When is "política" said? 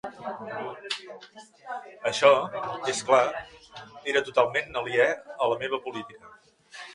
5.87-6.35